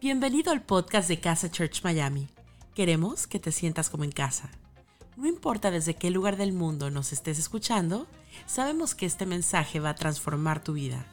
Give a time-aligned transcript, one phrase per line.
[0.00, 2.28] Bienvenido al podcast de Casa Church Miami.
[2.74, 4.50] Queremos que te sientas como en casa.
[5.18, 8.06] No importa desde qué lugar del mundo nos estés escuchando,
[8.46, 11.04] sabemos que este mensaje va a transformar tu vida.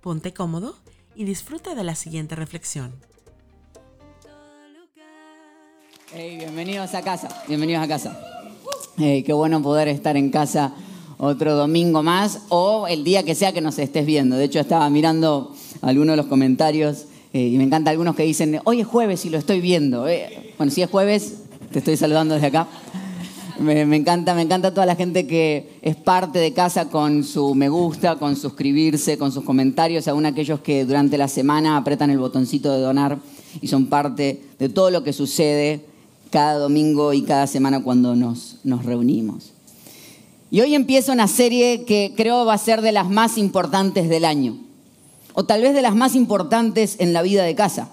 [0.00, 0.74] Ponte cómodo
[1.14, 2.92] y disfruta de la siguiente reflexión.
[6.12, 8.20] Hey, bienvenidos a casa, bienvenidos a casa.
[8.96, 10.74] Qué bueno poder estar en casa
[11.18, 14.34] otro domingo más o el día que sea que nos estés viendo.
[14.34, 18.60] De hecho, estaba mirando algunos de los comentarios eh, y me encanta algunos que dicen,
[18.64, 20.08] hoy es jueves y lo estoy viendo.
[20.08, 22.68] Eh, bueno, si es jueves, te estoy saludando desde acá.
[23.58, 27.68] Me, encanta, me encanta toda la gente que es parte de casa con su me
[27.68, 32.72] gusta, con suscribirse, con sus comentarios, aún aquellos que durante la semana apretan el botoncito
[32.72, 33.18] de donar
[33.60, 35.84] y son parte de todo lo que sucede
[36.30, 39.52] cada domingo y cada semana cuando nos, nos reunimos.
[40.52, 44.24] Y hoy empieza una serie que creo va a ser de las más importantes del
[44.24, 44.67] año
[45.34, 47.90] o tal vez de las más importantes en la vida de casa,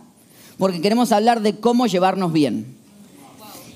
[0.58, 2.76] porque queremos hablar de cómo llevarnos bien.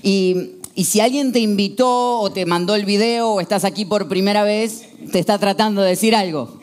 [0.02, 4.44] Y, si alguien te invitó o te mandó el video o estás aquí por primera
[4.44, 6.58] vez, te está tratando de decir algo.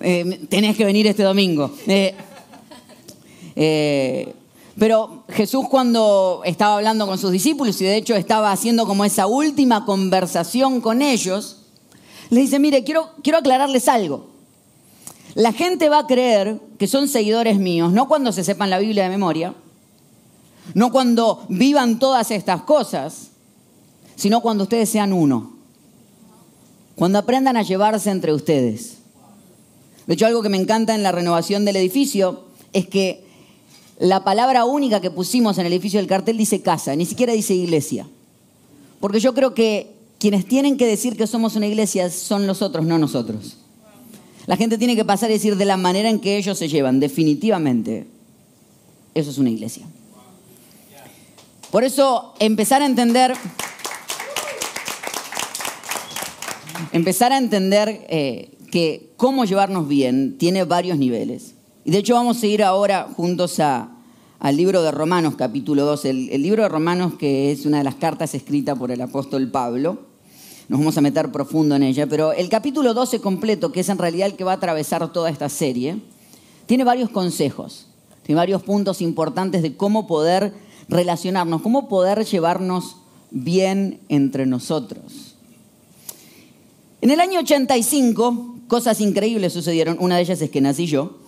[0.00, 1.72] Eh, tenés que venir este domingo.
[1.88, 2.14] Eh,
[3.56, 4.32] eh,
[4.78, 9.26] pero Jesús cuando estaba hablando con sus discípulos y de hecho estaba haciendo como esa
[9.26, 11.58] última conversación con ellos,
[12.30, 14.29] le dice, mire, quiero, quiero aclararles algo.
[15.34, 19.04] La gente va a creer que son seguidores míos, no cuando se sepan la Biblia
[19.04, 19.54] de memoria,
[20.74, 23.30] no cuando vivan todas estas cosas,
[24.16, 25.56] sino cuando ustedes sean uno.
[26.96, 28.98] Cuando aprendan a llevarse entre ustedes.
[30.06, 33.24] De hecho, algo que me encanta en la renovación del edificio es que
[33.98, 37.54] la palabra única que pusimos en el edificio del cartel dice casa, ni siquiera dice
[37.54, 38.06] iglesia.
[38.98, 42.84] Porque yo creo que quienes tienen que decir que somos una iglesia son los otros,
[42.84, 43.59] no nosotros.
[44.46, 47.00] La gente tiene que pasar y decir de la manera en que ellos se llevan,
[47.00, 48.06] definitivamente.
[49.14, 49.86] Eso es una iglesia.
[51.70, 53.32] Por eso, empezar a entender,
[56.92, 61.54] empezar a entender eh, que cómo llevarnos bien tiene varios niveles.
[61.84, 63.90] Y de hecho vamos a ir ahora juntos a,
[64.40, 66.04] al libro de Romanos, capítulo 2.
[66.06, 69.48] El, el libro de Romanos, que es una de las cartas escritas por el apóstol
[69.50, 70.09] Pablo
[70.70, 73.98] nos vamos a meter profundo en ella, pero el capítulo 12 completo, que es en
[73.98, 75.96] realidad el que va a atravesar toda esta serie,
[76.66, 77.88] tiene varios consejos,
[78.22, 80.54] tiene varios puntos importantes de cómo poder
[80.88, 82.98] relacionarnos, cómo poder llevarnos
[83.32, 85.34] bien entre nosotros.
[87.00, 89.96] En el año 85, cosas increíbles sucedieron.
[89.98, 91.18] Una de ellas es que nací yo.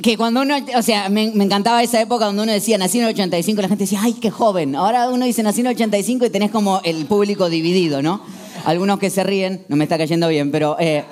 [0.00, 3.10] Que cuando uno, o sea, me, encantaba esa época donde uno decía nací en el
[3.10, 4.76] 85, la gente decía, ay, qué joven.
[4.76, 8.22] Ahora uno dice nací en el 85 y tenés como el público dividido, ¿no?
[8.64, 10.76] Algunos que se ríen, no me está cayendo bien, pero...
[10.78, 11.04] Eh,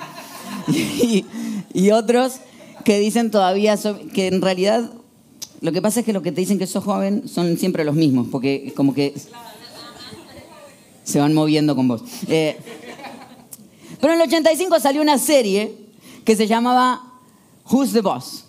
[1.75, 2.35] y, otros
[2.85, 3.77] que dicen todavía
[4.15, 4.91] que en realidad
[5.61, 7.95] lo que pasa es que lo que te dicen que sos joven son siempre los
[7.95, 9.15] mismos, porque como que
[11.03, 12.03] se van moviendo con vos.
[12.29, 12.57] Eh,
[14.01, 15.75] pero en el 85 salió una serie
[16.25, 17.03] que se llamaba
[17.71, 18.45] Who's the Boss?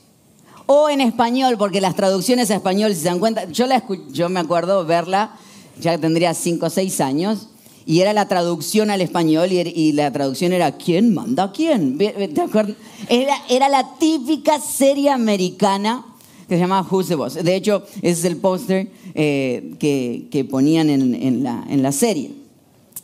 [0.73, 3.83] O en español, porque las traducciones a español, si se dan cuenta, yo, la
[4.13, 5.35] yo me acuerdo verla,
[5.81, 7.49] ya tendría 5 o 6 años,
[7.85, 11.97] y era la traducción al español y, la traducción era ¿quién manda a quién?
[11.97, 12.77] ¿Te acuerdas?
[13.09, 16.05] Era, era la típica serie americana
[16.47, 17.33] que se llamaba Who's the Boss.
[17.33, 21.91] De hecho, ese es el póster eh, que, que, ponían en, en, la, en la
[21.91, 22.31] serie.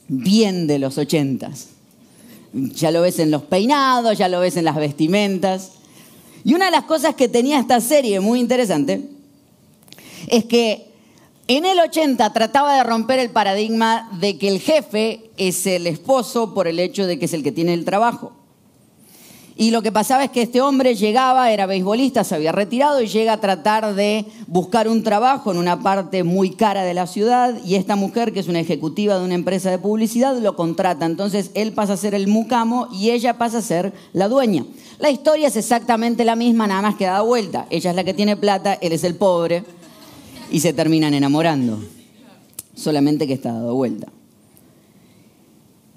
[0.07, 1.67] Bien de los ochentas.
[2.53, 5.71] Ya lo ves en los peinados, ya lo ves en las vestimentas.
[6.43, 9.01] Y una de las cosas que tenía esta serie muy interesante
[10.27, 10.87] es que
[11.47, 16.53] en el 80 trataba de romper el paradigma de que el jefe es el esposo
[16.53, 18.33] por el hecho de que es el que tiene el trabajo.
[19.59, 23.07] Y lo que pasaba es que este hombre llegaba, era beisbolista, se había retirado y
[23.07, 27.55] llega a tratar de buscar un trabajo en una parte muy cara de la ciudad
[27.65, 31.07] y esta mujer, que es una ejecutiva de una empresa de publicidad, lo contrata.
[31.07, 34.63] Entonces él pasa a ser el mucamo y ella pasa a ser la dueña.
[34.99, 37.65] La historia es exactamente la misma, nada más que da vuelta.
[37.71, 39.63] Ella es la que tiene plata, él es el pobre
[40.51, 41.79] y se terminan enamorando.
[42.75, 44.07] Solamente que está dado vuelta.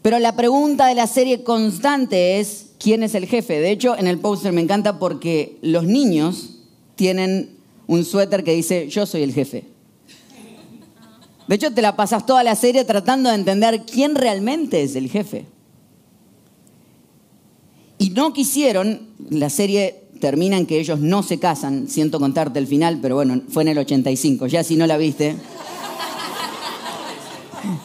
[0.02, 3.60] Pero la pregunta de la serie constante es, quién es el jefe.
[3.60, 6.56] De hecho, en el póster me encanta porque los niños
[6.96, 7.50] tienen
[7.86, 9.64] un suéter que dice yo soy el jefe.
[11.46, 15.10] De hecho, te la pasas toda la serie tratando de entender quién realmente es el
[15.10, 15.46] jefe.
[17.98, 22.66] Y no quisieron, la serie termina en que ellos no se casan, siento contarte el
[22.66, 25.34] final, pero bueno, fue en el 85, ya si no la viste,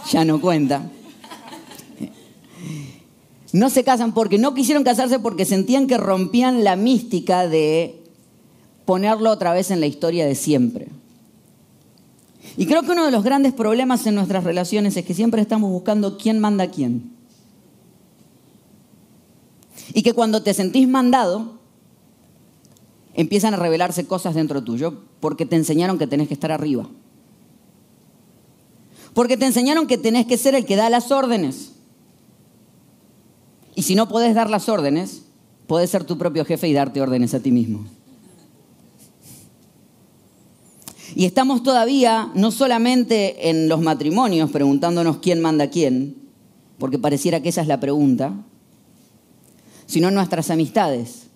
[0.12, 0.90] ya no cuenta.
[3.56, 8.04] No se casan porque no quisieron casarse porque sentían que rompían la mística de
[8.84, 10.90] ponerlo otra vez en la historia de siempre.
[12.58, 15.72] Y creo que uno de los grandes problemas en nuestras relaciones es que siempre estamos
[15.72, 17.14] buscando quién manda a quién.
[19.94, 21.54] Y que cuando te sentís mandado,
[23.14, 26.90] empiezan a revelarse cosas dentro tuyo porque te enseñaron que tenés que estar arriba.
[29.14, 31.75] Porque te enseñaron que tenés que ser el que da las órdenes.
[33.76, 35.24] Y si no podés dar las órdenes,
[35.68, 37.86] podés ser tu propio jefe y darte órdenes a ti mismo.
[41.16, 46.16] Y estamos todavía no solamente en los matrimonios preguntándonos quién manda quién,
[46.78, 48.34] porque pareciera que esa es la pregunta,
[49.86, 51.28] sino en nuestras amistades.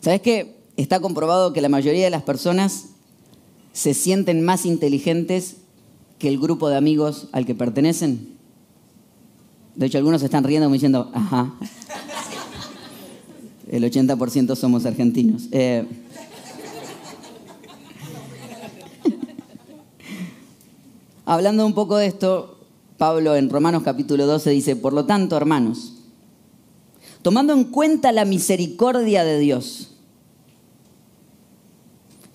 [0.00, 0.56] ¿Sabes qué?
[0.76, 2.86] Está comprobado que la mayoría de las personas
[3.72, 5.56] se sienten más inteligentes
[6.18, 8.35] que el grupo de amigos al que pertenecen.
[9.76, 11.54] De hecho, algunos están riendo diciendo, ajá.
[13.70, 15.48] El 80% somos argentinos.
[15.52, 15.86] Eh,
[21.28, 22.60] Hablando un poco de esto,
[22.98, 25.94] Pablo en Romanos capítulo 12 dice, por lo tanto, hermanos,
[27.20, 29.90] tomando en cuenta la misericordia de Dios,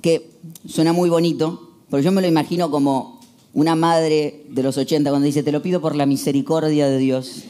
[0.02, 0.30] que
[0.68, 3.21] suena muy bonito, pero yo me lo imagino como
[3.54, 7.44] una madre de los 80 cuando dice, te lo pido por la misericordia de Dios.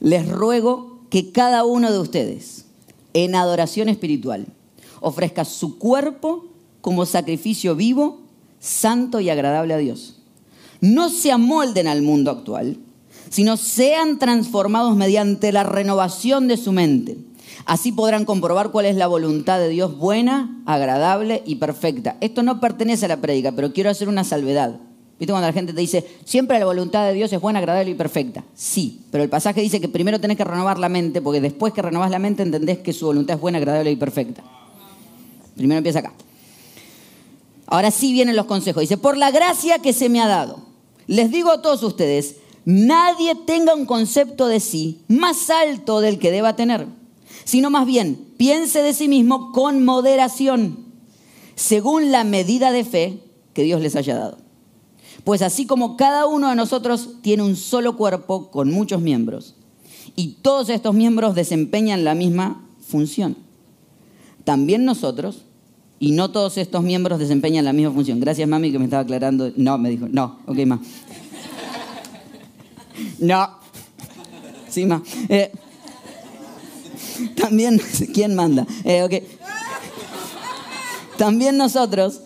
[0.00, 2.64] Les ruego que cada uno de ustedes,
[3.12, 4.46] en adoración espiritual,
[5.00, 6.46] ofrezca su cuerpo
[6.80, 8.20] como sacrificio vivo,
[8.60, 10.16] santo y agradable a Dios.
[10.80, 12.78] No se amolden al mundo actual,
[13.30, 17.18] sino sean transformados mediante la renovación de su mente.
[17.64, 22.16] Así podrán comprobar cuál es la voluntad de Dios buena, agradable y perfecta.
[22.20, 24.78] Esto no pertenece a la prédica, pero quiero hacer una salvedad.
[25.18, 27.94] ¿Viste cuando la gente te dice, siempre la voluntad de Dios es buena, agradable y
[27.94, 28.44] perfecta?
[28.54, 31.80] Sí, pero el pasaje dice que primero tenés que renovar la mente, porque después que
[31.80, 34.44] renovás la mente entendés que su voluntad es buena, agradable y perfecta.
[35.56, 36.12] Primero empieza acá.
[37.66, 38.82] Ahora sí vienen los consejos.
[38.82, 40.60] Dice, por la gracia que se me ha dado,
[41.06, 46.30] les digo a todos ustedes, nadie tenga un concepto de sí más alto del que
[46.30, 46.86] deba tener,
[47.46, 50.84] sino más bien piense de sí mismo con moderación,
[51.54, 53.20] según la medida de fe
[53.54, 54.38] que Dios les haya dado.
[55.24, 59.54] Pues así como cada uno de nosotros tiene un solo cuerpo con muchos miembros,
[60.16, 63.36] y todos estos miembros desempeñan la misma función,
[64.44, 65.42] también nosotros
[65.98, 68.20] y no todos estos miembros desempeñan la misma función.
[68.20, 69.50] Gracias, mami, que me estaba aclarando.
[69.56, 70.80] No, me dijo, no, ok, ma.
[73.18, 73.48] No.
[74.68, 75.02] Sí, ma.
[75.28, 75.52] Eh,
[77.36, 77.80] también,
[78.12, 78.66] ¿quién manda?
[78.84, 79.26] Eh, okay.
[81.16, 82.20] También nosotros,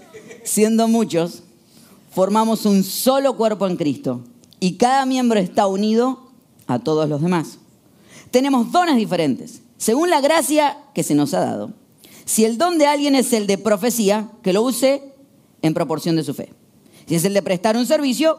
[0.44, 1.42] siendo muchos,
[2.10, 4.22] formamos un solo cuerpo en Cristo
[4.58, 6.30] y cada miembro está unido
[6.66, 7.58] a todos los demás.
[8.30, 11.72] Tenemos dones diferentes, según la gracia que se nos ha dado.
[12.24, 15.02] Si el don de alguien es el de profecía, que lo use
[15.62, 16.52] en proporción de su fe.
[17.06, 18.38] Si es el de prestar un servicio,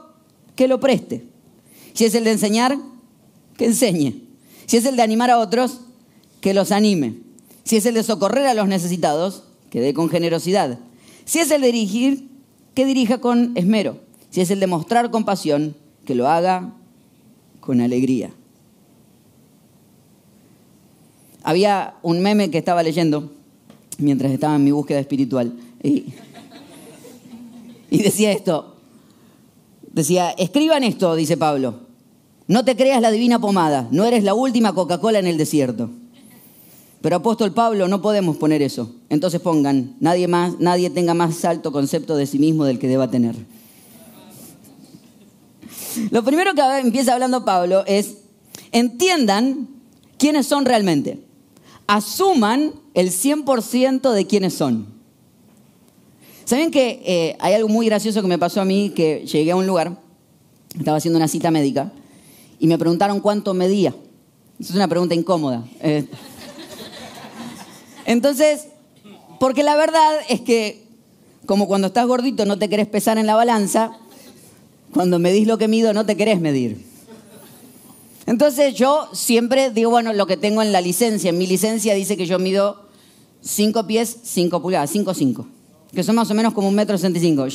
[0.56, 1.26] que lo preste.
[1.94, 2.78] Si es el de enseñar,
[3.58, 4.24] que enseñe.
[4.66, 5.82] Si es el de animar a otros,
[6.42, 7.16] que los anime.
[7.64, 10.80] Si es el de socorrer a los necesitados, que dé con generosidad.
[11.24, 12.28] Si es el de dirigir,
[12.74, 14.00] que dirija con esmero.
[14.32, 16.74] Si es el de mostrar compasión, que lo haga
[17.60, 18.32] con alegría.
[21.44, 23.32] Había un meme que estaba leyendo
[23.98, 25.54] mientras estaba en mi búsqueda espiritual.
[25.82, 26.06] Y,
[27.90, 28.76] decía esto,
[29.92, 31.82] decía, escriban esto, dice Pablo,
[32.48, 35.90] no te creas la divina pomada, no eres la última Coca-Cola en el desierto.
[37.02, 38.94] Pero apóstol Pablo, no podemos poner eso.
[39.10, 43.10] Entonces pongan, nadie más, nadie tenga más alto concepto de sí mismo del que deba
[43.10, 43.36] tener.
[46.12, 48.18] Lo primero que empieza hablando Pablo es,
[48.72, 49.68] entiendan
[50.18, 51.32] quiénes son realmente
[51.92, 54.86] asuman el 100% de quiénes son.
[56.46, 58.94] ¿Saben que eh, hay algo muy gracioso que me pasó a mí?
[58.96, 59.98] Que llegué a un lugar,
[60.78, 61.92] estaba haciendo una cita médica,
[62.60, 63.94] y me preguntaron cuánto medía.
[64.58, 65.66] Es una pregunta incómoda.
[65.82, 66.06] Eh.
[68.06, 68.68] Entonces,
[69.40, 70.84] porque la verdad es que,
[71.46, 73.98] como cuando estás gordito no te querés pesar en la balanza,
[74.94, 76.86] cuando medís lo que mido no te querés medir.
[78.26, 81.30] Entonces yo siempre digo, bueno, lo que tengo en la licencia.
[81.30, 82.88] En mi licencia dice que yo mido
[83.42, 85.48] 5 pies, 5 pulgadas, 5, 5.
[85.94, 87.48] Que son más o menos como un metro sesenta y cinco.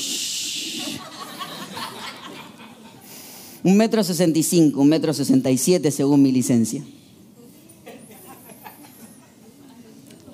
[3.63, 6.85] Un metro sesenta y cinco, un metro sesenta y siete según mi licencia.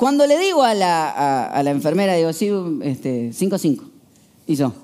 [0.03, 2.51] Cuando le digo a la, a, la enfermera, digo, sí,
[2.83, 3.85] Este, cinco, cinco.
[4.49, 4.67] Hizo.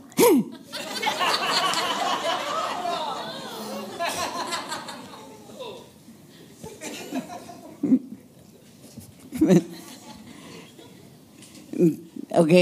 [12.37, 12.53] ok.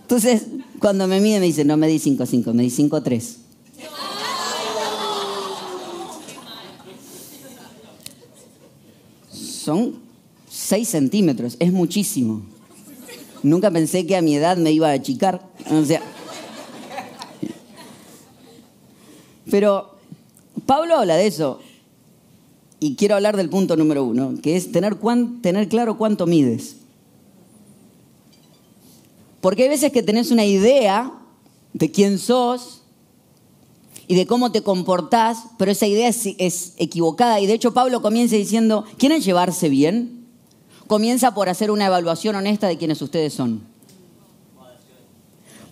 [0.00, 0.46] Entonces,
[0.78, 3.36] cuando me mide, me dice, no me di 5-5, me di 5-3.
[9.30, 10.05] Son
[10.66, 12.42] 6 centímetros, es muchísimo.
[13.42, 15.40] Nunca pensé que a mi edad me iba a achicar.
[19.48, 19.94] Pero
[20.66, 21.60] Pablo habla de eso.
[22.80, 24.98] Y quiero hablar del punto número uno, que es tener,
[25.40, 26.76] tener claro cuánto mides.
[29.40, 31.12] Porque hay veces que tenés una idea
[31.72, 32.82] de quién sos
[34.08, 37.40] y de cómo te comportás, pero esa idea es, es equivocada.
[37.40, 40.15] Y de hecho Pablo comienza diciendo, ¿quieren llevarse bien?
[40.86, 43.62] Comienza por hacer una evaluación honesta de quiénes ustedes son.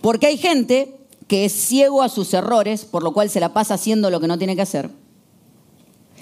[0.00, 0.94] Porque hay gente
[1.28, 4.28] que es ciego a sus errores, por lo cual se la pasa haciendo lo que
[4.28, 4.90] no tiene que hacer.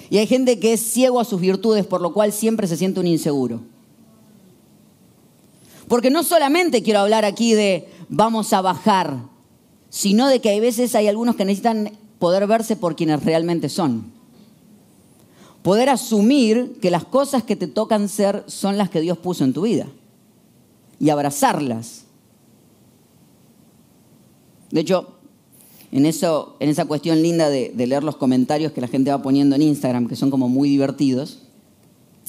[0.09, 2.99] Y hay gente que es ciego a sus virtudes, por lo cual siempre se siente
[2.99, 3.61] un inseguro.
[5.87, 9.17] Porque no solamente quiero hablar aquí de vamos a bajar,
[9.89, 14.11] sino de que hay veces hay algunos que necesitan poder verse por quienes realmente son.
[15.63, 19.53] Poder asumir que las cosas que te tocan ser son las que Dios puso en
[19.53, 19.87] tu vida.
[20.99, 22.03] Y abrazarlas.
[24.71, 25.07] De hecho,
[25.93, 29.55] en, eso, en esa cuestión linda de, leer los comentarios que la gente va poniendo
[29.55, 31.43] en Instagram, que son como muy divertidos,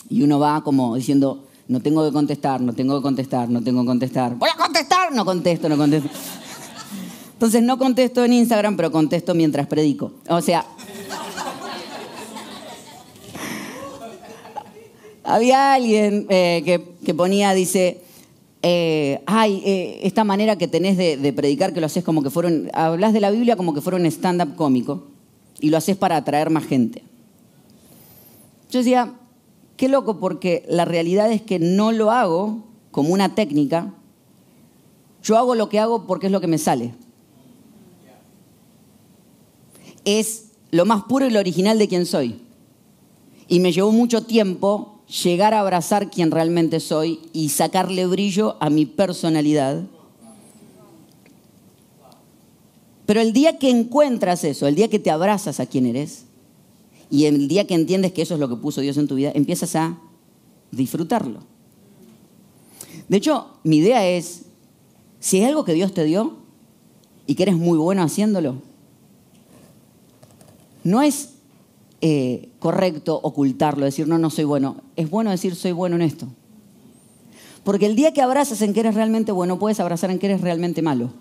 [0.08, 3.80] y uno va como diciendo, no tengo que contestar, no tengo que contestar, no tengo
[3.80, 4.36] que contestar.
[4.36, 6.08] Voy a contestar, no contesto, no contesto.
[7.32, 10.12] Entonces no contesto en Instagram, pero contesto mientras predico.
[10.28, 10.66] O sea,
[15.24, 16.62] había alguien eh,
[17.04, 18.02] que, ponía, dice,
[18.62, 22.70] eh, ay, eh, esta manera que tenés de, predicar que lo haces como que fueron,
[22.74, 25.04] hablas de la Biblia como que fuera un stand-up cómico
[25.60, 27.02] y lo haces para atraer más gente.
[28.70, 29.14] Yo decía,
[29.76, 33.94] qué loco porque la realidad es que no lo hago como una técnica,
[35.22, 36.94] yo hago lo que hago porque es lo que me sale.
[40.04, 42.42] Es lo más puro y lo original de quien soy.
[43.48, 48.70] Y me llevó mucho tiempo llegar a abrazar quien realmente soy y sacarle brillo a
[48.70, 49.84] mi personalidad.
[53.06, 56.24] Pero el día que encuentras eso, el día que te abrazas a quien eres,
[57.10, 59.30] y el día que entiendes que eso es lo que puso Dios en tu vida,
[59.34, 59.98] empiezas a
[60.70, 61.40] disfrutarlo.
[63.08, 64.42] De hecho, mi idea es,
[65.20, 66.38] si hay algo que Dios te dio
[67.26, 68.56] y que eres muy bueno haciéndolo,
[70.82, 71.33] no es
[72.06, 74.76] eh, correcto ocultarlo, decir, no, no soy bueno.
[74.94, 76.28] Es bueno decir, soy bueno en esto.
[77.64, 80.42] Porque el día que abrazas en que eres realmente bueno, puedes abrazar en que eres
[80.42, 81.14] realmente malo.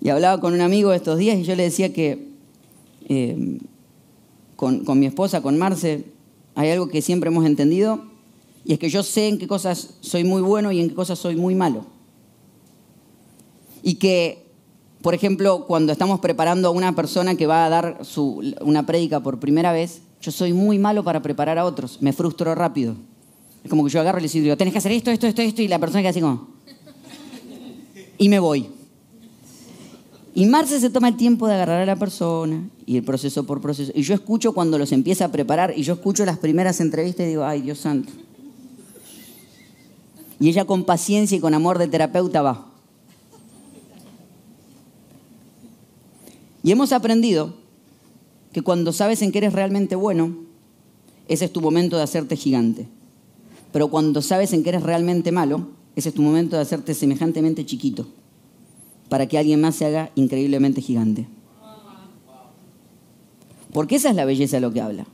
[0.00, 2.26] Y hablaba con un amigo estos días y yo le decía que
[3.08, 3.60] eh,
[4.56, 6.04] con, con mi esposa, con Marce,
[6.56, 8.02] hay algo que siempre hemos entendido
[8.64, 11.20] y es que yo sé en qué cosas soy muy bueno y en qué cosas
[11.20, 11.86] soy muy malo.
[13.84, 14.47] Y que
[15.02, 18.00] por ejemplo, cuando estamos preparando a una persona que va a dar
[18.60, 22.54] una prédica por primera vez, yo soy muy malo para preparar a otros, me frustro
[22.54, 22.96] rápido.
[23.62, 25.62] Es como que yo agarro y le digo, tenés que hacer esto, esto, esto, esto,
[25.62, 26.48] y la persona queda así como...
[28.18, 28.68] Y me voy.
[30.34, 33.60] Y Marce se toma el tiempo de agarrar a la persona y el proceso por
[33.60, 33.92] proceso.
[33.94, 37.30] Y yo escucho cuando los empieza a preparar y yo escucho las primeras entrevistas y
[37.30, 38.12] digo, ay, Dios santo.
[40.40, 42.67] Y ella con paciencia y con amor de terapeuta va.
[46.68, 47.54] Y hemos aprendido
[48.52, 50.36] que cuando sabes en qué eres realmente bueno,
[51.26, 52.86] ese es tu momento de hacerte gigante.
[53.72, 57.64] Pero cuando sabes en qué eres realmente malo, ese es tu momento de hacerte semejantemente
[57.64, 58.06] chiquito,
[59.08, 61.26] para que alguien más se haga increíblemente gigante.
[63.72, 65.06] Porque esa es la belleza de lo que habla.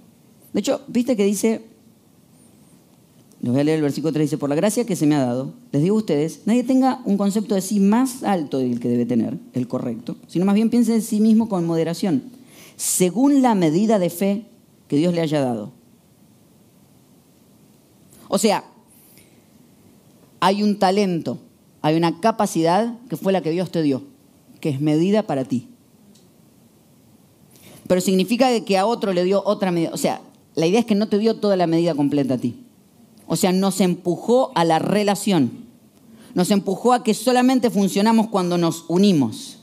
[0.53, 1.65] De hecho, viste que dice,
[3.45, 5.19] les voy a leer el versículo 3, dice, por la gracia que se me ha
[5.19, 8.89] dado, les digo a ustedes, nadie tenga un concepto de sí más alto del que
[8.89, 12.23] debe tener, el correcto, sino más bien piense en sí mismo con moderación,
[12.77, 14.47] según la medida de fe
[14.89, 15.73] que Dios le haya dado.
[18.29, 18.65] O sea,
[20.41, 21.37] hay un talento,
[21.83, 24.05] hay una capacidad que fue la que Dios te dio,
[24.61, 25.69] que es medida para ti.
[27.87, 29.91] Pero significa que a otro le dio otra medida.
[29.93, 30.23] O sea,
[30.55, 32.65] la idea es que no te dio toda la medida completa a ti.
[33.27, 35.65] O sea, nos empujó a la relación.
[36.35, 39.59] Nos empujó a que solamente funcionamos cuando nos unimos.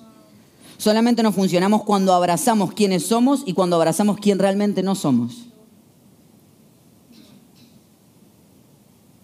[0.78, 5.48] Solamente nos funcionamos cuando abrazamos quienes somos y cuando abrazamos quién realmente no somos.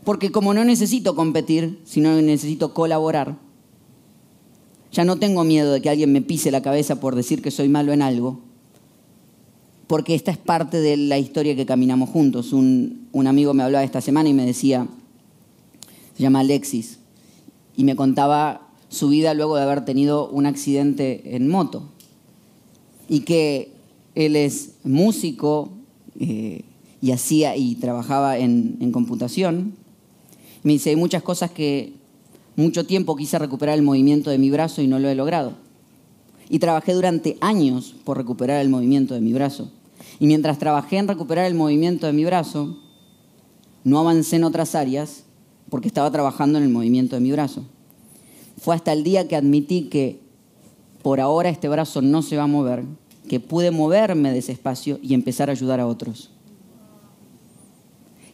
[0.03, 3.38] Porque como no necesito competir, sino necesito colaborar,
[4.91, 7.70] ya no tengo miedo de que alguien me pise la cabeza por decir que soy
[7.70, 8.39] malo en algo,
[9.88, 12.51] porque esta es parte de la historia que caminamos juntos.
[12.53, 14.88] Un, amigo me hablaba esta semana y me decía,
[16.15, 17.00] se llama Alexis,
[17.75, 21.84] y me contaba su vida luego de haber tenido un accidente en moto.
[23.08, 23.72] Y que
[24.15, 25.70] él es músico
[26.20, 26.63] eh,
[27.01, 29.74] y hacía y trabajaba en, en computación.
[30.63, 31.94] Me dice, hay muchas cosas que
[32.58, 35.67] mucho tiempo quise recuperar el movimiento de mi brazo y no lo he logrado.
[36.50, 39.72] Y trabajé durante años por recuperar el movimiento de mi brazo.
[40.20, 42.77] Y mientras trabajé en recuperar el movimiento de mi brazo,
[43.84, 45.24] no avancé en otras áreas
[45.70, 47.66] porque estaba trabajando en el movimiento de mi brazo.
[48.58, 50.20] Fue hasta el día que admití que
[51.04, 52.84] por ahora este brazo no se va a mover,
[53.27, 56.32] que pude moverme de ese espacio y empezar a ayudar a otros.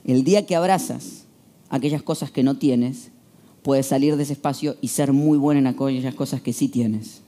[0.06, 1.24] El día que abrazas
[1.70, 3.10] aquellas cosas que no tienes,
[3.64, 7.23] puedes salir de ese espacio y ser muy bueno en aquellas cosas que sí tienes.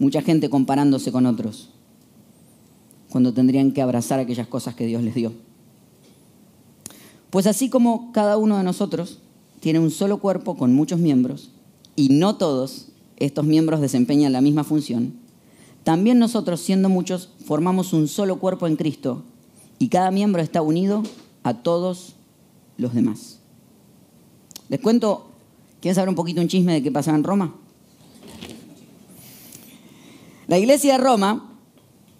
[0.00, 1.70] Mucha gente comparándose con otros
[3.10, 5.32] cuando tendrían que abrazar aquellas cosas que Dios les dio.
[7.30, 9.18] Pues así como cada uno de nosotros
[9.60, 11.50] tiene un solo cuerpo con muchos miembros,
[11.96, 15.14] y no todos estos miembros desempeñan la misma función,
[15.84, 19.22] también nosotros, siendo muchos, formamos un solo cuerpo en Cristo,
[19.78, 21.02] y cada miembro está unido
[21.42, 22.14] a todos
[22.78, 23.38] los demás.
[24.68, 25.30] Les cuento,
[25.80, 27.54] ¿quieren saber un poquito un chisme de qué pasaba en Roma?
[30.50, 31.46] La iglesia de Roma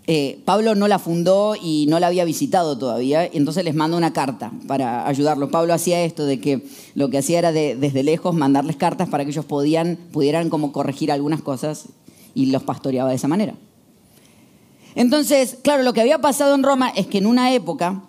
[0.06, 4.12] eh, Pablo no la fundó y no la había visitado todavía, entonces les manda una
[4.12, 5.50] carta para ayudarlo.
[5.50, 9.32] Pablo hacía esto de que lo que hacía era desde lejos mandarles cartas para que
[9.32, 11.86] ellos pudieran como corregir algunas cosas
[12.32, 13.54] y los pastoreaba de esa manera.
[14.94, 18.04] Entonces, claro, lo que había pasado en Roma es que en una época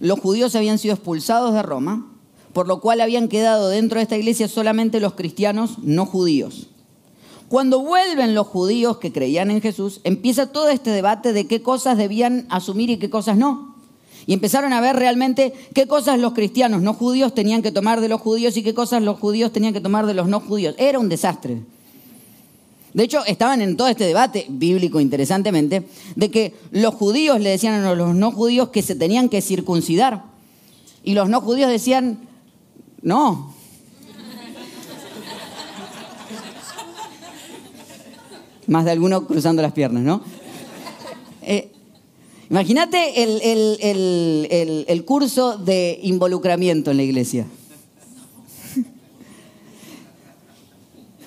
[0.00, 2.10] los judíos habían sido expulsados de Roma,
[2.52, 6.70] por lo cual habían quedado dentro de esta iglesia solamente los cristianos no judíos.
[7.50, 11.98] Cuando vuelven los judíos que creían en Jesús, empieza todo este debate de qué cosas
[11.98, 13.74] debían asumir y qué cosas no.
[14.24, 18.08] Y empezaron a ver realmente qué cosas los cristianos no judíos tenían que tomar de
[18.08, 20.76] los judíos y qué cosas los judíos tenían que tomar de los no judíos.
[20.78, 21.58] Era un desastre.
[22.94, 27.82] De hecho, estaban en todo este debate bíblico, interesantemente, de que los judíos le decían
[27.82, 30.22] a los no judíos que se tenían que circuncidar.
[31.02, 32.28] Y los no judíos decían,
[33.02, 33.52] no,
[38.70, 40.22] más de alguno cruzando las piernas, ¿no?
[41.42, 41.72] Eh,
[42.48, 47.46] imagínate el, el curso de involucramiento en la iglesia.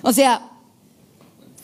[0.02, 0.53] O sea,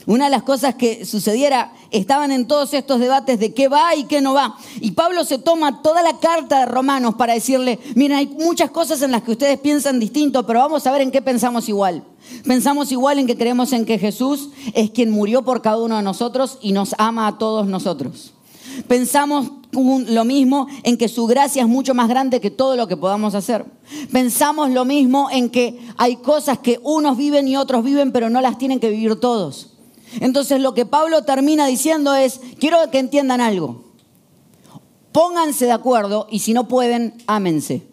[0.09, 4.05] una de las cosas que sucediera, estaban en todos estos debates de qué va y
[4.05, 4.57] qué no va.
[4.81, 9.03] Y Pablo se toma toda la carta de Romanos para decirle, miren, hay muchas cosas
[9.03, 12.03] en las que ustedes piensan distinto, pero vamos a ver en qué pensamos igual.
[12.43, 16.01] Pensamos igual en que creemos en que Jesús es quien murió por cada uno de
[16.01, 18.33] nosotros y nos ama a todos nosotros.
[18.87, 22.97] Pensamos lo mismo en que su gracia es mucho más grande que todo lo que
[22.97, 23.63] podamos hacer.
[24.11, 28.41] Pensamos lo mismo en que hay cosas que unos viven y otros viven, pero no
[28.41, 29.75] las tienen que vivir todos.
[30.19, 33.83] Entonces lo que Pablo termina diciendo es, quiero que entiendan algo.
[35.11, 37.87] Pónganse de acuerdo y si no pueden, ámense.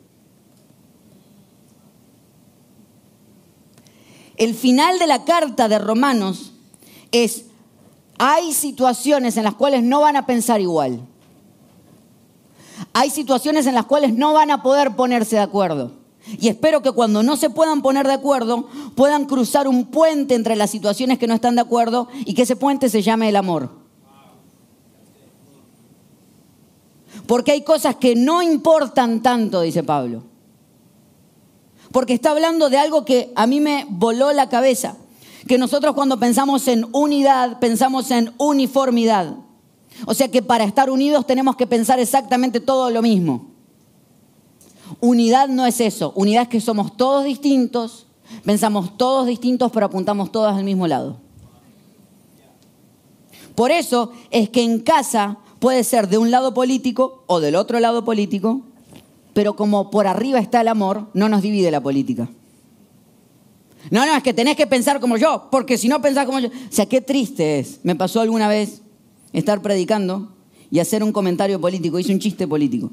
[4.37, 6.52] El final de la carta de Romanos
[7.11, 7.46] es,
[8.18, 11.00] hay situaciones en las cuales no van a pensar igual.
[12.92, 16.06] Hay situaciones en las cuales no van a poder ponerse de acuerdo.
[16.39, 20.57] Y espero que cuando no se puedan poner de acuerdo, puedan cruzar un puente entre
[20.57, 23.71] las situaciones que no están de acuerdo y que ese puente se llame el amor.
[27.27, 30.25] Porque hay cosas que no importan tanto, dice Pablo.
[31.93, 34.97] Porque está hablando de algo que a mí me voló la cabeza.
[35.47, 39.37] Que nosotros cuando pensamos en unidad, pensamos en uniformidad.
[40.07, 43.56] O sea que para estar unidos tenemos que pensar exactamente todo lo mismo.
[45.01, 46.12] Unidad no es eso.
[46.14, 48.07] Unidad es que somos todos distintos,
[48.44, 51.18] pensamos todos distintos, pero apuntamos todos al mismo lado.
[53.55, 57.81] Por eso es que en casa puede ser de un lado político o del otro
[57.81, 58.61] lado político,
[59.33, 62.29] pero como por arriba está el amor, no nos divide la política.
[63.90, 66.49] No, no, es que tenés que pensar como yo, porque si no pensás como yo...
[66.49, 67.81] O sea, qué triste es.
[67.83, 68.83] Me pasó alguna vez
[69.33, 70.33] estar predicando
[70.70, 72.90] y hacer un comentario político, hice un chiste político.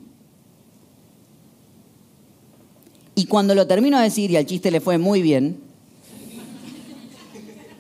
[3.15, 5.57] Y cuando lo termino de decir y al chiste le fue muy bien,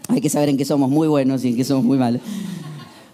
[0.07, 2.21] hay que saber en qué somos muy buenos y en qué somos muy malos.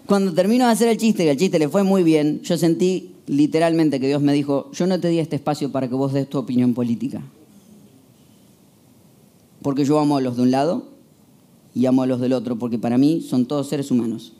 [0.06, 3.14] Cuando termino de hacer el chiste y al chiste le fue muy bien, yo sentí
[3.26, 6.28] literalmente que Dios me dijo, yo no te di este espacio para que vos des
[6.28, 7.22] tu opinión política.
[9.62, 10.88] Porque yo amo a los de un lado
[11.74, 14.32] y amo a los del otro, porque para mí son todos seres humanos.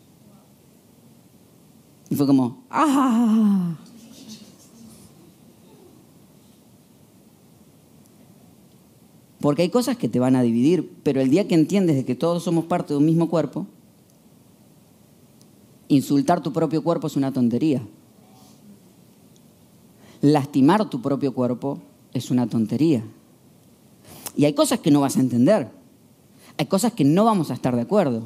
[2.11, 3.77] Y fue como, ¡ah!
[9.41, 12.15] Porque hay cosas que te van a dividir, pero el día que entiendes de que
[12.15, 13.67] todos somos parte de un mismo cuerpo,
[15.89, 17.83] insultar tu propio cuerpo es una tontería.
[20.21, 21.79] Lastimar tu propio cuerpo
[22.13, 23.03] es una tontería.
[24.37, 25.71] Y hay cosas que no vas a entender.
[26.59, 28.25] Hay cosas que no vamos a estar de acuerdo.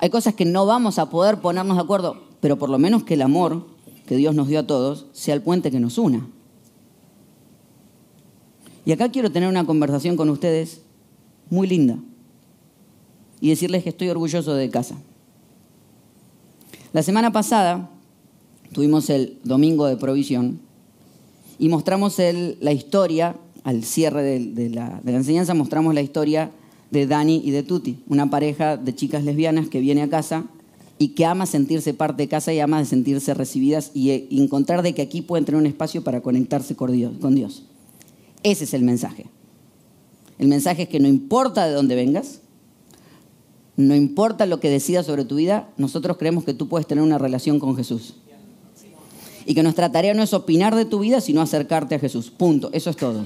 [0.00, 3.14] Hay cosas que no vamos a poder ponernos de acuerdo, pero por lo menos que
[3.14, 3.66] el amor
[4.06, 6.28] que Dios nos dio a todos sea el puente que nos una.
[8.88, 10.80] Y acá quiero tener una conversación con ustedes
[11.50, 11.98] muy linda
[13.38, 14.96] y decirles que estoy orgulloso de casa.
[16.94, 17.90] La semana pasada
[18.72, 20.58] tuvimos el domingo de provisión
[21.58, 22.16] y mostramos
[22.60, 26.50] la historia, al cierre de, la, de la enseñanza, mostramos la historia
[26.90, 30.46] de Dani y de Tuti, una pareja de chicas lesbianas que viene a casa
[30.98, 34.94] y que ama sentirse parte de casa y ama sentirse recibidas y eh, encontrar de
[34.94, 37.67] que aquí pueden tener un espacio para conectarse con Dios.
[38.42, 39.26] Ese es el mensaje.
[40.38, 42.40] El mensaje es que no importa de dónde vengas,
[43.76, 47.18] no importa lo que decidas sobre tu vida, nosotros creemos que tú puedes tener una
[47.18, 48.14] relación con Jesús.
[49.46, 52.30] Y que nuestra tarea no es opinar de tu vida, sino acercarte a Jesús.
[52.30, 52.70] Punto.
[52.72, 53.24] Eso es todo.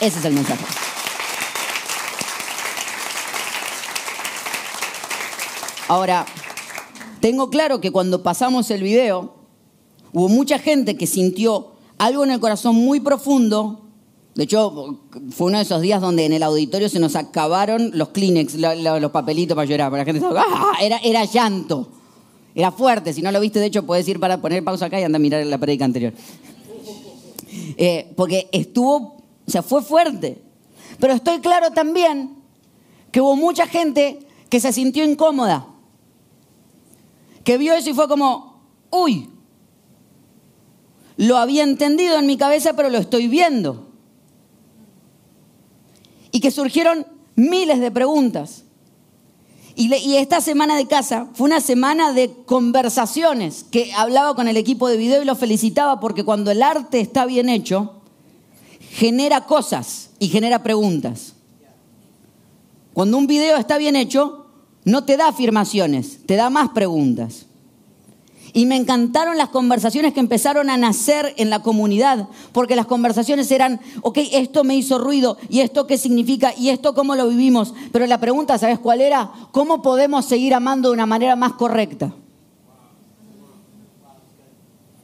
[0.00, 0.64] Ese es el mensaje.
[5.86, 6.26] Ahora,
[7.20, 9.34] tengo claro que cuando pasamos el video,
[10.12, 13.81] hubo mucha gente que sintió algo en el corazón muy profundo
[14.34, 18.08] de hecho, fue uno de esos días donde en el auditorio se nos acabaron los
[18.08, 19.92] Kleenex, los papelitos para llorar.
[19.92, 20.72] la gente estaba, ¡ah!
[20.80, 21.88] era, era llanto.
[22.54, 23.12] Era fuerte.
[23.12, 25.20] Si no lo viste, de hecho, puedes ir para poner pausa acá y anda a
[25.20, 26.14] mirar la predica anterior.
[27.76, 28.96] Eh, porque estuvo,
[29.46, 30.38] o sea, fue fuerte.
[30.98, 32.36] Pero estoy claro también
[33.10, 35.66] que hubo mucha gente que se sintió incómoda.
[37.44, 39.28] Que vio eso y fue como, uy,
[41.18, 43.91] lo había entendido en mi cabeza, pero lo estoy viendo
[46.32, 48.64] y que surgieron miles de preguntas.
[49.74, 54.88] Y, esta semana de casa fue una semana de conversaciones que hablaba con el equipo
[54.88, 58.02] de video y lo felicitaba porque cuando el arte está bien hecho,
[58.90, 61.34] genera cosas y genera preguntas.
[62.92, 64.46] Cuando un video está bien hecho,
[64.84, 67.46] no te da afirmaciones, te da más preguntas.
[68.52, 73.50] Y me encantaron las conversaciones que empezaron a nacer en la comunidad, porque las conversaciones
[73.50, 77.72] eran, ok, esto me hizo ruido, y esto qué significa, y esto cómo lo vivimos.
[77.92, 79.30] Pero la pregunta, ¿sabes cuál era?
[79.52, 82.12] ¿Cómo podemos seguir amando de una manera más correcta?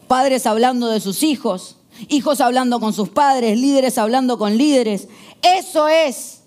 [0.07, 1.77] Padres hablando de sus hijos,
[2.09, 5.09] hijos hablando con sus padres, líderes hablando con líderes.
[5.43, 6.38] Eso es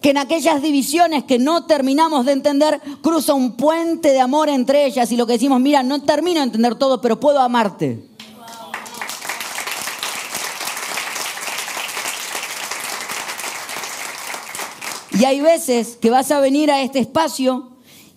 [0.00, 4.84] que en aquellas divisiones que no terminamos de entender, cruza un puente de amor entre
[4.84, 8.06] ellas y lo que decimos, mira, no termino de entender todo, pero puedo amarte.
[15.18, 17.70] Y hay veces que vas a venir a este espacio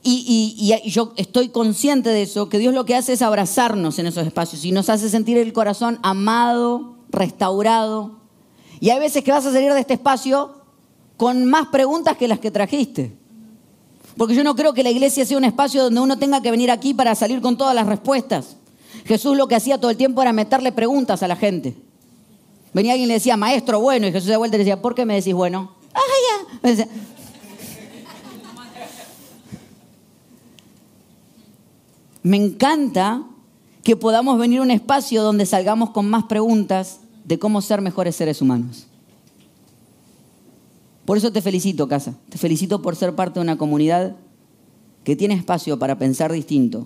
[0.03, 4.25] y, yo estoy consciente de eso, que Dios lo que hace es abrazarnos en esos
[4.25, 8.11] espacios y nos hace sentir el corazón amado, restaurado.
[8.79, 10.56] Y hay veces que vas a salir de este espacio
[11.17, 13.11] con más preguntas que las que trajiste.
[14.15, 16.71] Porque yo no creo que la iglesia sea un espacio donde uno tenga que venir
[16.71, 18.55] aquí para salir con todas las respuestas.
[19.05, 21.75] Jesús lo que hacía todo el tiempo era meterle preguntas a la gente.
[22.73, 25.05] Venía alguien y le decía, maestro, bueno, y Jesús de vuelta le decía, ¿por qué
[25.05, 25.71] me decís bueno?
[25.93, 25.99] Ah,
[26.63, 26.87] ya.
[32.23, 33.23] Me encanta
[33.83, 38.15] que podamos venir a un espacio donde salgamos con más preguntas de cómo ser mejores
[38.17, 38.86] seres humanos.
[41.07, 42.15] Por eso te felicito, casa.
[42.27, 44.17] Te felicito por ser parte de una comunidad
[45.05, 46.85] que tiene espacio para pensar distinto,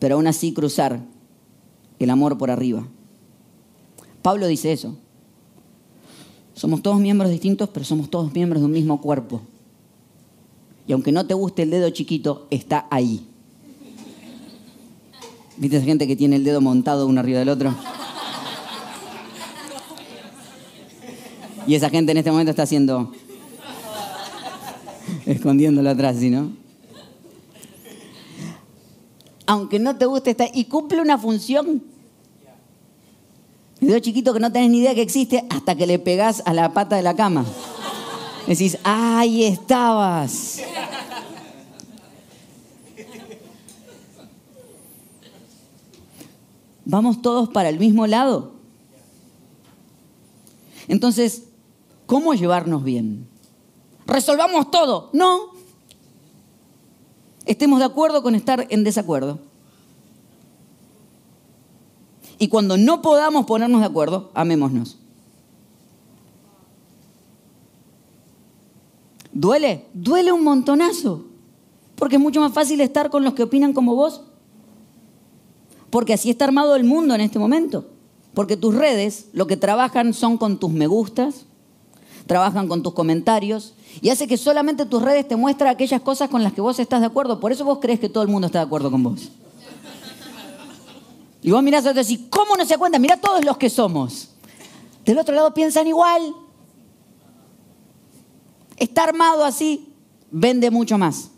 [0.00, 1.04] pero aún así cruzar
[2.00, 2.84] el amor por arriba.
[4.22, 4.96] Pablo dice eso.
[6.54, 9.40] Somos todos miembros distintos, pero somos todos miembros de un mismo cuerpo.
[10.88, 13.24] Y aunque no te guste el dedo chiquito, está ahí.
[15.58, 17.72] ¿Viste esa gente que tiene el dedo montado uno arriba del otro?
[21.66, 23.12] Y esa gente en este momento está haciendo.
[25.26, 26.52] escondiéndolo atrás, ¿sí, no?
[29.46, 30.46] Aunque no te guste, está.
[30.52, 31.82] y cumple una función.
[33.80, 36.72] Video chiquito que no tenés ni idea que existe hasta que le pegás a la
[36.72, 37.44] pata de la cama.
[38.46, 40.60] Decís, ahí estabas.
[46.84, 48.52] Vamos todos para el mismo lado.
[50.88, 51.44] Entonces,
[52.12, 53.26] ¿Cómo llevarnos bien?
[54.04, 55.08] ¿Resolvamos todo?
[55.14, 55.52] No.
[57.46, 59.38] Estemos de acuerdo con estar en desacuerdo.
[62.38, 64.98] Y cuando no podamos ponernos de acuerdo, amémonos.
[69.32, 69.86] ¿Duele?
[69.94, 71.24] Duele un montonazo.
[71.94, 74.20] Porque es mucho más fácil estar con los que opinan como vos.
[75.88, 77.86] Porque así está armado el mundo en este momento.
[78.34, 81.46] Porque tus redes lo que trabajan son con tus me gustas,
[82.26, 86.42] trabajan con tus comentarios y hace que solamente tus redes te muestran aquellas cosas con
[86.42, 87.40] las que vos estás de acuerdo.
[87.40, 89.30] Por eso vos crees que todo el mundo está de acuerdo con vos.
[91.42, 92.98] Y vos mirás y decís, ¿cómo no se cuenta?
[92.98, 94.28] Mirá todos los que somos.
[95.04, 96.34] Del otro lado piensan igual.
[98.76, 99.92] Está armado así,
[100.30, 101.30] vende mucho más.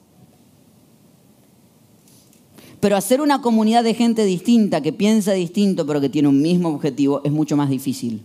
[2.80, 6.68] Pero hacer una comunidad de gente distinta, que piensa distinto, pero que tiene un mismo
[6.68, 8.22] objetivo, es mucho más difícil.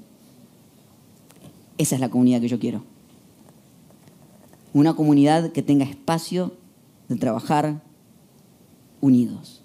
[1.80, 2.84] Esa es la comunidad que yo quiero.
[4.74, 6.52] Una comunidad que tenga espacio
[7.08, 7.82] de trabajar
[9.00, 9.62] unidos.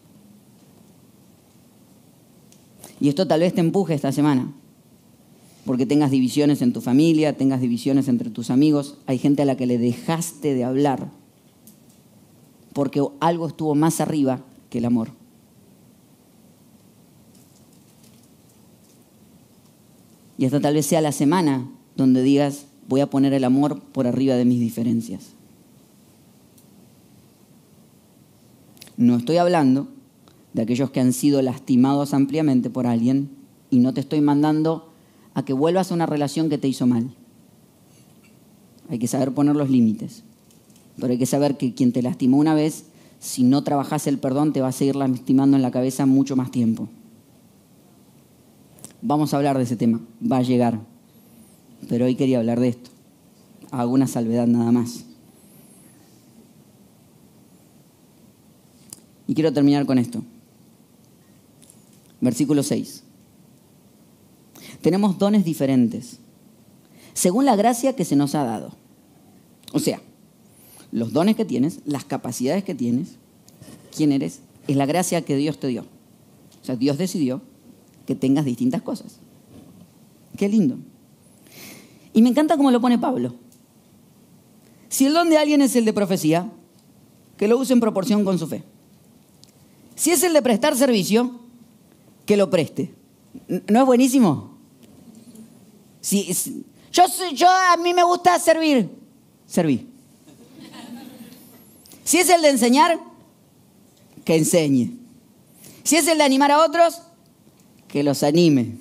[3.00, 4.54] Y esto tal vez te empuje esta semana,
[5.66, 9.56] porque tengas divisiones en tu familia, tengas divisiones entre tus amigos, hay gente a la
[9.56, 11.10] que le dejaste de hablar,
[12.72, 15.10] porque algo estuvo más arriba que el amor.
[20.38, 24.06] Y esta tal vez sea la semana donde digas, voy a poner el amor por
[24.06, 25.32] arriba de mis diferencias.
[28.96, 29.88] No estoy hablando
[30.52, 33.30] de aquellos que han sido lastimados ampliamente por alguien
[33.70, 34.92] y no te estoy mandando
[35.34, 37.10] a que vuelvas a una relación que te hizo mal.
[38.88, 40.22] Hay que saber poner los límites,
[41.00, 42.84] pero hay que saber que quien te lastimó una vez,
[43.18, 46.50] si no trabajas el perdón, te va a seguir lastimando en la cabeza mucho más
[46.50, 46.88] tiempo.
[49.02, 50.80] Vamos a hablar de ese tema, va a llegar
[51.88, 52.90] pero hoy quería hablar de esto.
[53.70, 55.04] Hago una salvedad nada más.
[59.26, 60.22] Y quiero terminar con esto.
[62.20, 63.02] Versículo 6.
[64.80, 66.18] Tenemos dones diferentes,
[67.14, 68.74] según la gracia que se nos ha dado.
[69.72, 70.00] O sea,
[70.92, 73.16] los dones que tienes, las capacidades que tienes,
[73.96, 75.82] quién eres, es la gracia que Dios te dio.
[76.62, 77.42] O sea, Dios decidió
[78.06, 79.18] que tengas distintas cosas.
[80.36, 80.78] Qué lindo.
[82.14, 83.34] Y me encanta cómo lo pone Pablo.
[84.88, 86.50] Si el don de alguien es el de profecía,
[87.36, 88.62] que lo use en proporción con su fe.
[89.96, 91.40] Si es el de prestar servicio,
[92.24, 92.94] que lo preste.
[93.68, 94.56] ¿No es buenísimo?
[96.00, 96.32] Si,
[96.92, 98.90] yo, a mí me gusta servir,
[99.46, 99.88] serví.
[102.04, 103.00] Si es el de enseñar,
[104.24, 104.98] que enseñe.
[105.82, 107.02] Si es el de animar a otros,
[107.88, 108.78] que los anime.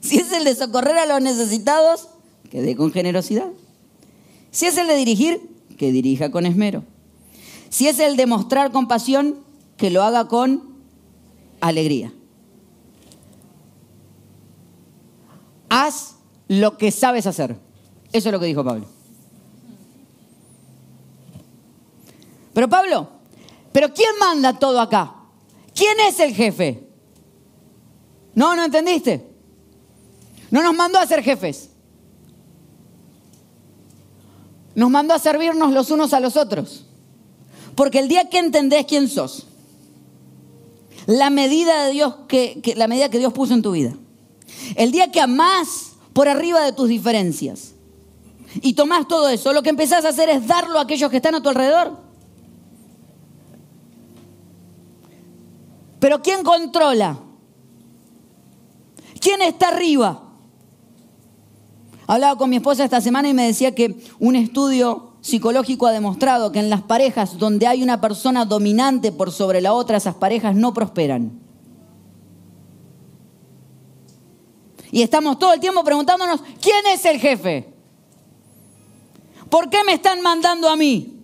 [0.00, 2.08] Si es el de socorrer a los necesitados,
[2.48, 3.48] que dé con generosidad.
[4.50, 5.40] Si es el de dirigir,
[5.76, 6.84] que dirija con esmero.
[7.68, 9.36] Si es el de mostrar compasión,
[9.76, 10.76] que lo haga con
[11.60, 12.12] alegría.
[15.68, 16.16] Haz
[16.48, 17.58] lo que sabes hacer.
[18.12, 18.86] Eso es lo que dijo Pablo.
[22.54, 23.10] Pero Pablo,
[23.72, 25.14] ¿pero quién manda todo acá?
[25.74, 26.88] ¿Quién es el jefe?
[28.34, 29.26] No, no entendiste.
[30.50, 31.70] No nos mandó a ser jefes.
[34.76, 36.84] Nos mandó a servirnos los unos a los otros.
[37.74, 39.46] Porque el día que entendés quién sos,
[41.06, 43.96] la medida de Dios que, la medida que Dios puso en tu vida,
[44.76, 47.72] el día que amás por arriba de tus diferencias
[48.60, 51.34] y tomás todo eso, lo que empezás a hacer es darlo a aquellos que están
[51.34, 51.96] a tu alrededor.
[55.98, 57.18] Pero ¿quién controla?
[59.20, 60.25] ¿Quién está arriba?
[62.06, 66.52] Hablaba con mi esposa esta semana y me decía que un estudio psicológico ha demostrado
[66.52, 70.54] que en las parejas donde hay una persona dominante por sobre la otra, esas parejas
[70.54, 71.40] no prosperan.
[74.92, 77.74] Y estamos todo el tiempo preguntándonos, ¿quién es el jefe?
[79.50, 81.20] ¿Por qué me están mandando a mí?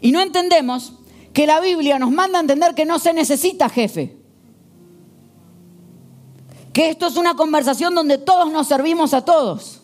[0.00, 0.94] Y no entendemos
[1.34, 4.17] que la Biblia nos manda a entender que no se necesita jefe
[6.78, 9.80] que esto es una conversación donde todos nos servimos a todos.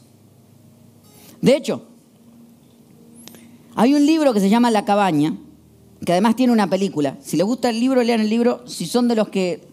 [1.41, 1.83] De hecho,
[3.75, 5.37] hay un libro que se llama La cabaña,
[6.07, 7.17] que además tiene una película.
[7.21, 8.63] Si les gusta el libro, lean el libro.
[8.69, 9.67] Si son de los que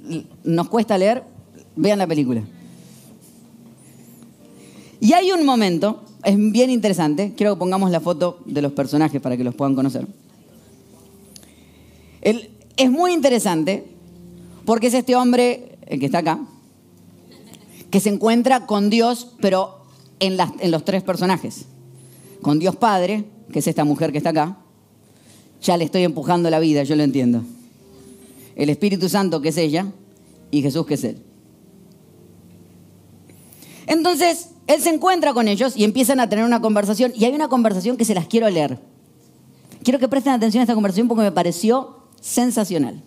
[0.44, 1.24] nos cuesta leer,
[1.76, 2.42] vean la película.
[5.00, 9.22] Y hay un momento, es bien interesante, quiero que pongamos la foto de los personajes
[9.22, 10.08] para que los puedan conocer.
[12.24, 13.86] es muy interesante
[14.66, 16.40] porque es este hombre, el que está acá,
[17.92, 19.82] que se encuentra con Dios, pero
[20.20, 20.38] en,
[20.72, 21.66] los tres personajes.
[22.42, 24.58] Con Dios Padre, que es esta mujer que está acá.
[25.62, 27.44] Ya le estoy empujando la vida, yo lo entiendo.
[28.56, 29.88] El Espíritu Santo, que es ella,
[30.50, 31.22] y Jesús, que es Él.
[33.88, 37.12] Entonces, él se encuentra con ellos y empiezan a tener una conversación.
[37.16, 38.80] Y hay una conversación que se las quiero leer.
[39.84, 43.04] Quiero que presten atención a esta conversación porque me pareció sensacional.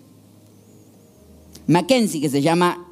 [1.66, 2.83] Mackenzie, que se llama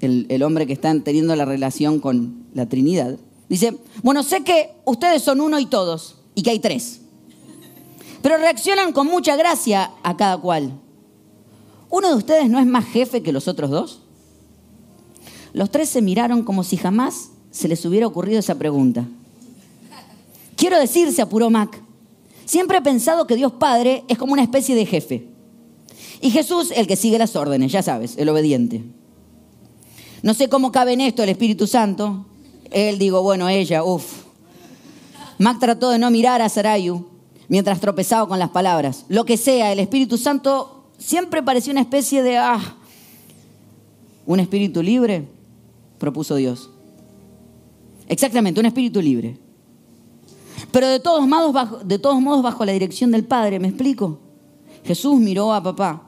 [0.00, 3.16] el, hombre que está teniendo la relación con la Trinidad,
[3.48, 7.00] dice, bueno, sé que ustedes son uno y todos, y que hay tres.
[8.22, 10.72] Pero reaccionan con mucha gracia a cada cual.
[11.90, 14.00] ¿Uno de ustedes no es más jefe que los otros dos?
[15.52, 19.06] Los tres se miraron como si jamás se les hubiera ocurrido esa pregunta.
[20.56, 21.80] Quiero decir, se apuró Mac,
[22.44, 25.28] siempre he pensado que Dios Padre es como una especie de jefe.
[26.20, 28.82] Y Jesús, el que sigue las órdenes, ya sabes, el obediente.
[30.22, 32.26] No sé cómo cabe en esto el Espíritu Santo.
[32.70, 34.24] Él, digo, bueno, ella, uff.
[35.38, 37.06] Mac trató de no mirar a Sarayu
[37.48, 39.04] mientras tropezaba con las palabras.
[39.08, 42.76] Lo que sea, el Espíritu Santo siempre parecía una especie de, ah,
[44.26, 45.26] un espíritu libre,
[45.98, 46.70] propuso Dios.
[48.08, 49.38] Exactamente, un espíritu libre.
[50.70, 54.18] Pero de todos, modos, bajo, de todos modos bajo la dirección del Padre, ¿me explico?
[54.84, 56.07] Jesús miró a papá,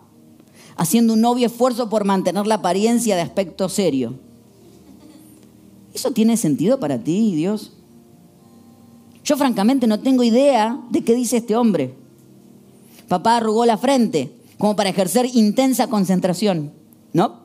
[0.81, 4.15] haciendo un novio esfuerzo por mantener la apariencia de aspecto serio.
[5.93, 7.73] ¿Eso tiene sentido para ti, Dios?
[9.23, 11.95] Yo francamente no tengo idea de qué dice este hombre.
[13.09, 16.73] Papá arrugó la frente, como para ejercer intensa concentración.
[17.13, 17.41] ¿No?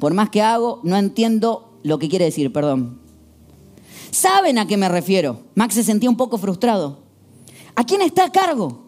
[0.00, 2.98] Por más que hago, no entiendo lo que quiere decir, perdón.
[4.10, 5.42] ¿Saben a qué me refiero?
[5.54, 6.98] Max se sentía un poco frustrado.
[7.76, 8.82] ¿A quién está a cargo?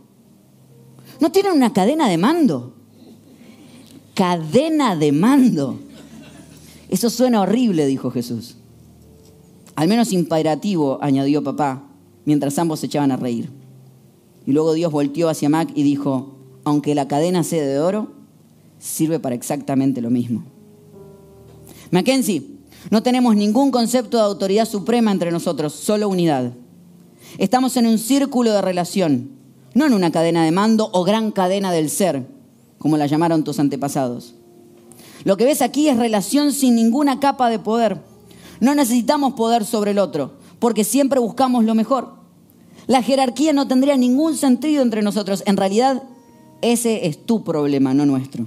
[1.20, 2.79] ¿No tienen una cadena de mando?
[4.20, 5.80] Cadena de mando.
[6.90, 8.56] Eso suena horrible, dijo Jesús.
[9.74, 11.85] Al menos imperativo, añadió papá,
[12.26, 13.48] mientras ambos se echaban a reír.
[14.46, 18.12] Y luego Dios volteó hacia Mac y dijo, aunque la cadena sea de oro,
[18.78, 20.44] sirve para exactamente lo mismo.
[21.90, 22.44] Mackenzie,
[22.90, 26.52] no tenemos ningún concepto de autoridad suprema entre nosotros, solo unidad.
[27.38, 29.30] Estamos en un círculo de relación,
[29.72, 32.26] no en una cadena de mando o gran cadena del ser,
[32.80, 34.34] como la llamaron tus antepasados.
[35.24, 38.00] Lo que ves aquí es relación sin ninguna capa de poder.
[38.58, 42.14] No necesitamos poder sobre el otro, porque siempre buscamos lo mejor.
[42.86, 45.42] La jerarquía no tendría ningún sentido entre nosotros.
[45.44, 46.02] En realidad,
[46.62, 48.46] ese es tu problema, no nuestro.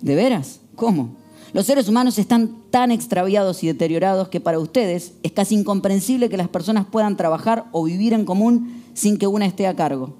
[0.00, 0.58] ¿De veras?
[0.74, 1.10] ¿Cómo?
[1.52, 6.36] Los seres humanos están tan extraviados y deteriorados que para ustedes es casi incomprensible que
[6.36, 10.16] las personas puedan trabajar o vivir en común sin que una esté a cargo.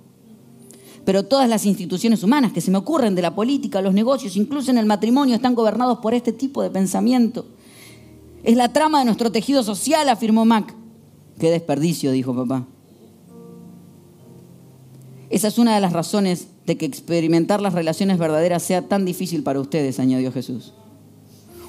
[1.09, 4.71] Pero todas las instituciones humanas que se me ocurren de la política, los negocios, incluso
[4.71, 7.47] en el matrimonio, están gobernados por este tipo de pensamiento.
[8.45, 10.75] Es la trama de nuestro tejido social, afirmó Mac.
[11.39, 12.67] Qué desperdicio, dijo papá.
[15.31, 19.43] Esa es una de las razones de que experimentar las relaciones verdaderas sea tan difícil
[19.43, 20.75] para ustedes, añadió Jesús.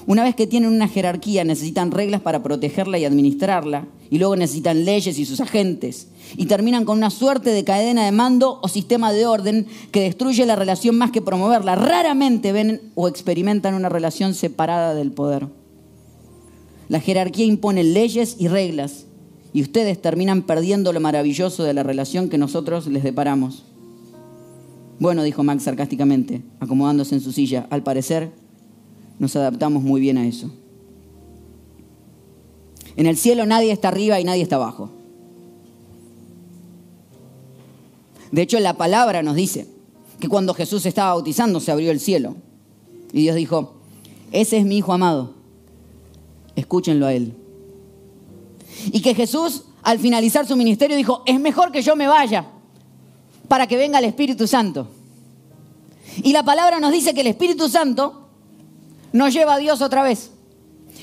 [0.06, 4.84] Una vez que tienen una jerarquía, necesitan reglas para protegerla y administrarla, y luego necesitan
[4.84, 9.12] leyes y sus agentes, y terminan con una suerte de cadena de mando o sistema
[9.12, 11.76] de orden que destruye la relación más que promoverla.
[11.76, 15.48] Raramente ven o experimentan una relación separada del poder.
[16.88, 19.04] La jerarquía impone leyes y reglas,
[19.52, 23.64] y ustedes terminan perdiendo lo maravilloso de la relación que nosotros les deparamos.
[24.98, 28.32] Bueno, dijo Max sarcásticamente, acomodándose en su silla, al parecer
[29.20, 30.50] nos adaptamos muy bien a eso.
[32.96, 34.90] En el cielo nadie está arriba y nadie está abajo.
[38.32, 39.68] De hecho, la palabra nos dice
[40.18, 42.36] que cuando Jesús estaba bautizando se abrió el cielo.
[43.12, 43.74] Y Dios dijo,
[44.32, 45.34] ese es mi Hijo amado,
[46.56, 47.34] escúchenlo a Él.
[48.86, 52.46] Y que Jesús, al finalizar su ministerio, dijo, es mejor que yo me vaya
[53.48, 54.88] para que venga el Espíritu Santo.
[56.22, 58.19] Y la palabra nos dice que el Espíritu Santo
[59.12, 60.30] nos lleva a Dios otra vez.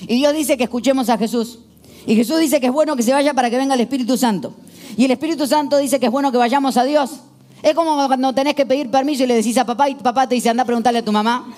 [0.01, 1.59] Y Dios dice que escuchemos a Jesús.
[2.05, 4.53] Y Jesús dice que es bueno que se vaya para que venga el Espíritu Santo.
[4.95, 7.11] Y el Espíritu Santo dice que es bueno que vayamos a Dios.
[7.61, 10.35] Es como cuando tenés que pedir permiso y le decís a papá y papá te
[10.35, 11.53] dice, anda a preguntarle a tu mamá.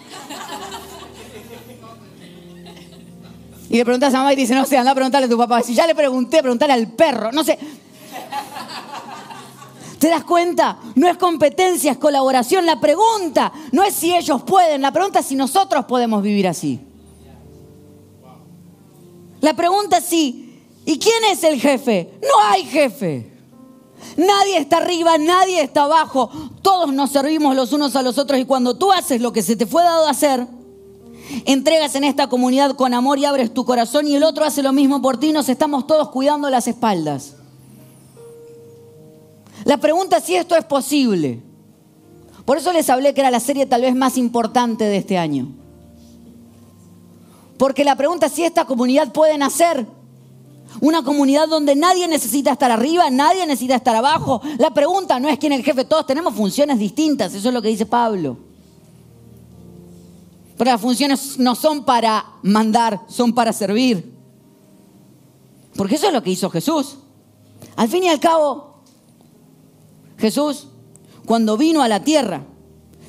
[3.69, 5.61] Y le preguntas a mamá y dice, no sé, anda a preguntarle a tu papá.
[5.61, 7.31] Si ya le pregunté, preguntarle al perro.
[7.31, 7.59] No sé.
[9.99, 10.79] ¿Te das cuenta?
[10.95, 12.65] No es competencia, es colaboración.
[12.65, 16.79] La pregunta no es si ellos pueden, la pregunta es si nosotros podemos vivir así.
[19.41, 22.11] La pregunta es si, ¿y quién es el jefe?
[22.21, 23.29] No hay jefe.
[24.15, 26.29] Nadie está arriba, nadie está abajo.
[26.61, 29.57] Todos nos servimos los unos a los otros y cuando tú haces lo que se
[29.57, 30.47] te fue dado hacer,
[31.45, 34.71] entregas en esta comunidad con amor y abres tu corazón y el otro hace lo
[34.71, 37.35] mismo por ti, nos estamos todos cuidando las espaldas.
[39.65, 41.41] La pregunta es si esto es posible.
[42.45, 45.49] Por eso les hablé que era la serie tal vez más importante de este año.
[47.57, 49.85] Porque la pregunta es si esta comunidad puede nacer.
[50.81, 54.41] Una comunidad donde nadie necesita estar arriba, nadie necesita estar abajo.
[54.57, 57.61] La pregunta no es quién es el jefe, todos tenemos funciones distintas, eso es lo
[57.61, 58.37] que dice Pablo.
[60.57, 64.13] Pero las funciones no son para mandar, son para servir.
[65.75, 66.97] Porque eso es lo que hizo Jesús.
[67.75, 68.68] Al fin y al cabo,
[70.19, 70.67] Jesús,
[71.25, 72.43] cuando vino a la tierra,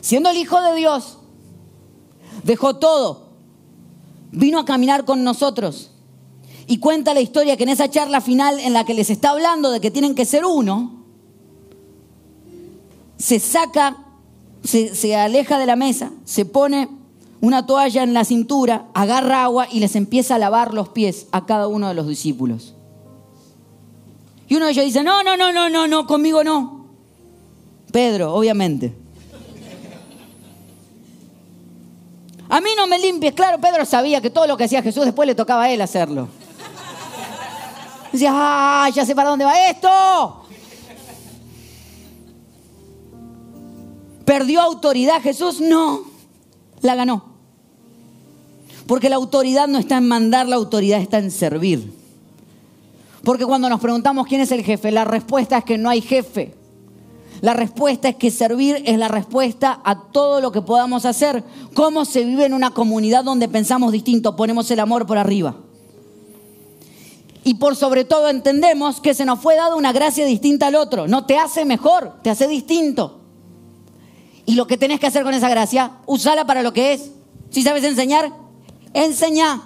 [0.00, 1.18] siendo el Hijo de Dios,
[2.44, 3.30] dejó todo,
[4.32, 5.90] vino a caminar con nosotros
[6.66, 9.70] y cuenta la historia que en esa charla final en la que les está hablando
[9.70, 11.04] de que tienen que ser uno,
[13.18, 13.96] se saca,
[14.62, 16.88] se, aleja de la mesa, se pone
[17.40, 21.44] una toalla en la cintura, agarra agua y les empieza a lavar los pies a
[21.44, 22.74] cada uno de los discípulos.
[24.48, 26.79] Y uno de ellos dice, no, no, no, no, no, no, conmigo no.
[27.90, 28.92] Pedro, obviamente.
[32.48, 33.32] A mí no me limpies.
[33.32, 36.28] Claro, Pedro sabía que todo lo que hacía Jesús después le tocaba a él hacerlo.
[38.12, 40.44] Decía, ¡ah, ya sé para dónde va esto!
[44.24, 45.60] ¿Perdió autoridad Jesús?
[45.60, 46.02] No,
[46.82, 47.24] la ganó.
[48.86, 51.92] Porque la autoridad no está en mandar, la autoridad está en servir.
[53.22, 56.54] Porque cuando nos preguntamos quién es el jefe, la respuesta es que no hay jefe.
[57.40, 61.42] La respuesta es que servir es la respuesta a todo lo que podamos hacer.
[61.74, 64.36] ¿Cómo se vive en una comunidad donde pensamos distinto?
[64.36, 65.56] Ponemos el amor por arriba.
[67.42, 71.08] Y por sobre todo entendemos que se nos fue dada una gracia distinta al otro.
[71.08, 73.20] No te hace mejor, te hace distinto.
[74.44, 77.10] Y lo que tenés que hacer con esa gracia, usala para lo que es.
[77.48, 78.30] Si sabes enseñar,
[78.92, 79.62] enseña.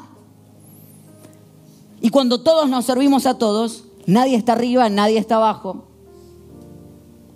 [2.00, 5.88] Y cuando todos nos servimos a todos, nadie está arriba, nadie está abajo.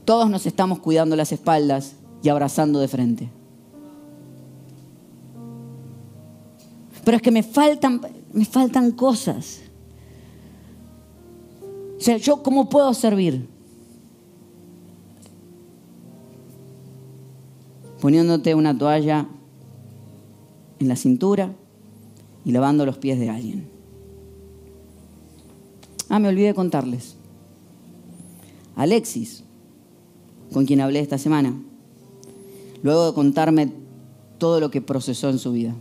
[0.09, 1.93] Todos nos estamos cuidando las espaldas
[2.23, 3.29] y abrazando de frente.
[7.05, 8.01] Pero es que me faltan,
[8.33, 9.61] me faltan cosas.
[11.99, 13.47] O sea, ¿yo cómo puedo servir?
[18.01, 19.29] Poniéndote una toalla
[20.79, 21.55] en la cintura
[22.47, 23.69] y lavando los pies de alguien.
[26.09, 27.15] Ah, me olvidé contarles.
[28.75, 29.45] Alexis,
[30.53, 31.61] con quien hablé esta semana,
[32.83, 33.73] luego de contarme
[34.39, 35.75] todo lo que procesó en su vida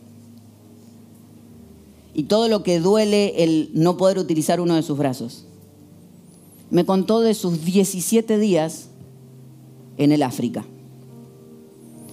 [2.13, 5.47] y todo lo que duele el no poder utilizar uno de sus brazos
[6.70, 8.89] me contó de sus 17 días
[9.97, 10.65] en el África,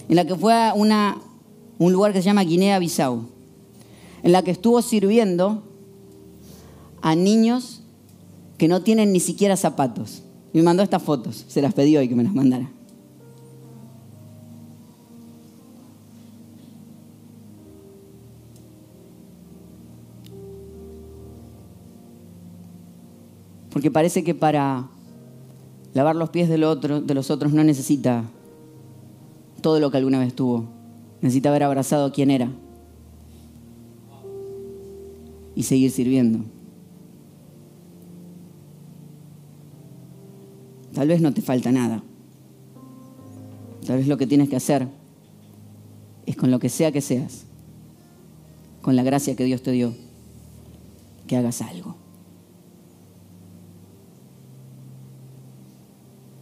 [0.08, 1.20] en la que fue a una,
[1.78, 3.26] un lugar que se llama Guinea-Bissau,
[4.22, 5.62] en la que estuvo sirviendo
[7.02, 7.82] a niños
[8.56, 10.22] que no tienen ni siquiera zapatos.
[10.54, 12.70] Y me mandó estas fotos, se las pedí hoy que me las mandara.
[23.70, 24.88] Porque parece que para
[25.92, 28.22] lavar los pies de los otros no necesita
[29.60, 30.68] todo lo que alguna vez tuvo.
[31.20, 32.48] Necesita haber abrazado a quien era
[35.56, 36.44] y seguir sirviendo.
[40.94, 42.02] Tal vez no te falta nada.
[43.86, 44.88] Tal vez lo que tienes que hacer
[46.24, 47.44] es con lo que sea que seas,
[48.80, 49.92] con la gracia que Dios te dio,
[51.26, 51.96] que hagas algo.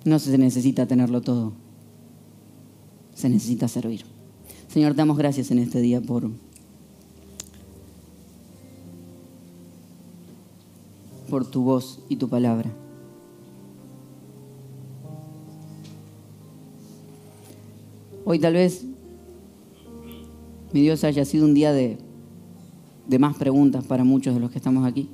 [0.04, 1.52] No se necesita tenerlo todo.
[3.14, 4.04] Se necesita servir.
[4.68, 6.30] Señor, damos gracias en este día por,
[11.28, 12.81] por tu voz y tu palabra.
[18.24, 18.84] Hoy tal vez
[20.72, 21.98] mi Dios haya sido un día de,
[23.06, 25.08] de más preguntas para muchos de los que estamos aquí.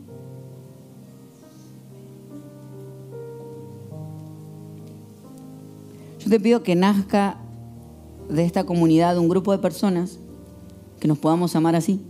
[6.29, 7.39] te pido que nazca
[8.29, 10.19] de esta comunidad un grupo de personas
[11.01, 12.01] que nos podamos amar así.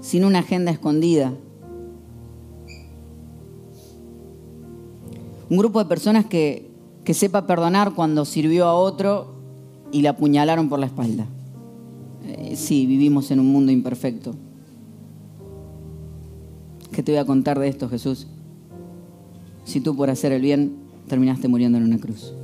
[0.00, 1.34] Sin una agenda escondida.
[5.54, 6.68] Un grupo de personas que,
[7.04, 9.36] que sepa perdonar cuando sirvió a otro
[9.92, 11.28] y le apuñalaron por la espalda.
[12.26, 14.34] Eh, sí, vivimos en un mundo imperfecto.
[16.90, 18.26] ¿Qué te voy a contar de esto, Jesús?
[19.64, 20.74] Si tú por hacer el bien
[21.06, 22.34] terminaste muriendo en una cruz.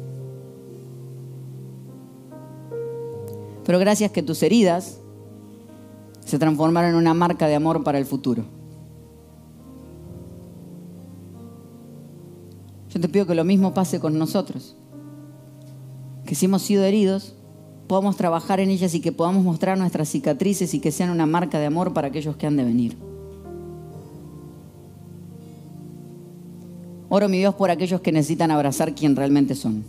[3.66, 5.00] Pero gracias que tus heridas
[6.24, 8.59] se transformaron en una marca de amor para el futuro.
[13.00, 14.76] Te pido que lo mismo pase con nosotros.
[16.26, 17.34] Que si hemos sido heridos,
[17.86, 21.58] podamos trabajar en ellas y que podamos mostrar nuestras cicatrices y que sean una marca
[21.58, 22.96] de amor para aquellos que han de venir.
[27.08, 29.82] Oro mi Dios por aquellos que necesitan abrazar quien realmente son.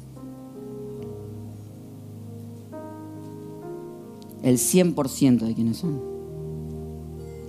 [4.41, 6.01] El 100% de quienes son.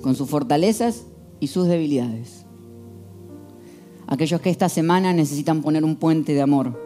[0.02, 1.04] Con sus fortalezas
[1.40, 2.44] y sus debilidades.
[4.12, 6.78] Aquellos que esta semana necesitan poner un puente de amor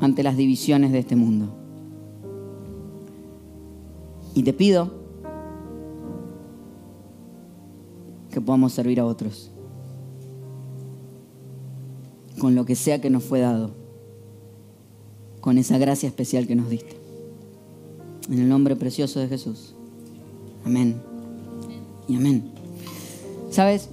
[0.00, 1.54] ante las divisiones de este mundo.
[4.34, 4.92] Y te pido
[8.32, 9.52] que podamos servir a otros
[12.40, 13.70] con lo que sea que nos fue dado,
[15.40, 16.96] con esa gracia especial que nos diste.
[18.28, 19.76] En el nombre precioso de Jesús.
[20.64, 21.00] Amén.
[22.08, 22.50] Y amén.
[23.48, 23.90] ¿Sabes?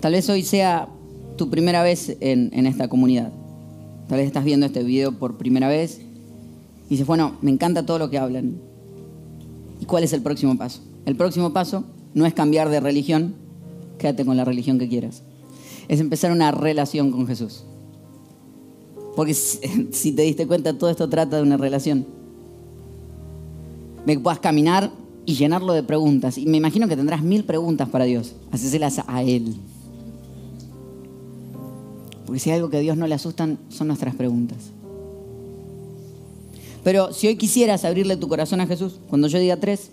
[0.00, 0.90] Tal vez hoy sea
[1.38, 3.32] tu primera vez en, esta comunidad.
[4.08, 6.02] Tal vez estás viendo este video por primera vez
[6.86, 8.60] y dices, bueno, me encanta todo lo que hablan.
[9.80, 10.82] ¿Y cuál es el próximo paso?
[11.06, 13.34] El próximo paso no es cambiar de religión,
[13.98, 15.22] quédate con la religión que quieras.
[15.88, 17.64] Es empezar una relación con Jesús.
[19.16, 22.06] Porque si te diste cuenta, todo esto trata de una relación.
[24.04, 24.90] De que puedas caminar
[25.24, 26.36] y llenarlo de preguntas.
[26.38, 28.34] Y me imagino que tendrás mil preguntas para Dios.
[28.50, 29.54] Hacéselas a Él.
[32.28, 34.58] Porque si hay algo que a Dios no le asustan, son nuestras preguntas.
[36.84, 39.88] Pero si hoy quisieras abrirle tu corazón a Jesús, cuando yo diga tres,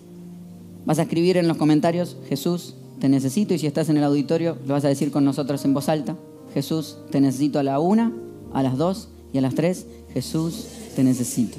[0.84, 3.54] vas a escribir en los comentarios, Jesús, te necesito.
[3.54, 6.14] Y si estás en el auditorio, lo vas a decir con nosotros en voz alta.
[6.52, 8.12] Jesús, te necesito a la una,
[8.52, 11.56] a las dos y a las tres, Jesús, te necesito.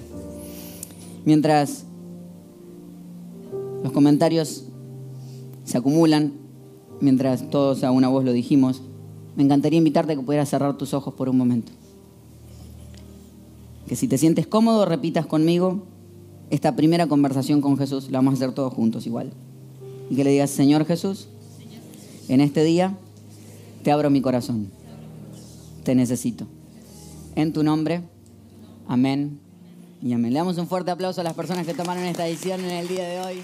[1.25, 1.85] Mientras
[3.83, 4.65] los comentarios
[5.63, 6.33] se acumulan,
[7.01, 8.83] mientras todos a una voz lo dijimos,
[9.37, 11.71] me encantaría invitarte a que pudieras cerrar tus ojos por un momento.
[13.87, 15.83] Que si te sientes cómodo, repitas conmigo
[16.49, 18.09] esta primera conversación con Jesús.
[18.09, 19.31] La vamos a hacer todos juntos igual.
[20.09, 21.27] Y que le digas, Señor Jesús,
[22.27, 22.97] en este día
[23.83, 24.71] te abro mi corazón.
[25.83, 26.47] Te necesito.
[27.35, 28.01] En tu nombre.
[28.87, 29.39] Amén.
[30.01, 30.33] Y amén.
[30.33, 33.07] Le damos un fuerte aplauso a las personas que tomaron esta edición en el día
[33.07, 33.43] de hoy.